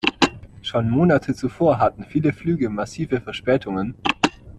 Schon 0.63 0.89
Monate 0.89 1.35
zuvor 1.35 1.77
hatten 1.77 2.05
viele 2.05 2.33
Flüge 2.33 2.69
massive 2.71 3.21
Verspätungen. 3.21 3.93